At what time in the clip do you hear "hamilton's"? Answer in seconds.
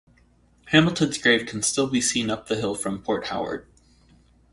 0.69-1.19